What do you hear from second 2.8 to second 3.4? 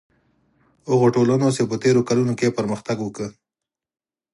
وکړ.